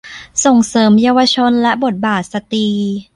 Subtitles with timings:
[0.45, 2.67] ส่งเสริมเยาวชนและบทบาทสตรี